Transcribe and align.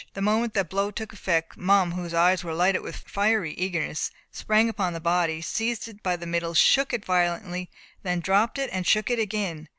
The 0.15 0.21
moment 0.23 0.55
the 0.55 0.65
blow 0.65 0.89
took 0.89 1.13
effect, 1.13 1.57
Mum, 1.57 1.91
whose 1.91 2.11
eyes 2.11 2.43
were 2.43 2.55
lighted 2.55 2.81
with 2.81 2.95
fiery 3.07 3.51
eagerness, 3.53 4.09
sprang 4.31 4.67
upon 4.67 4.93
the 4.93 4.99
body, 4.99 5.41
seized 5.43 5.87
it 5.87 6.01
by 6.01 6.15
the 6.15 6.25
middle, 6.25 6.55
shook 6.55 6.91
it 6.91 7.05
violently, 7.05 7.69
then 8.01 8.19
dropped 8.19 8.57
and 8.57 8.87
shook 8.87 9.11
it 9.11 9.19
again. 9.19 9.67